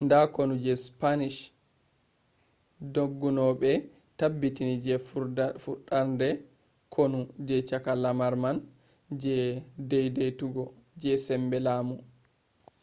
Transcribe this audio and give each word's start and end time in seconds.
nda 0.05 0.19
konu 0.35 0.53
je 0.65 0.73
spanish 0.87 1.39
dongunoɓe 2.93 3.71
tabbiti 4.19 4.63
je 4.83 4.93
furɗarde 5.63 6.29
konu 6.93 7.19
je 7.47 7.55
cakka 7.69 7.93
lamar 8.03 8.33
man 8.43 8.57
je 9.21 9.33
dedeitugo 9.89 10.63
je 11.01 11.11
sembe 11.25 11.57
lamu 11.67 11.95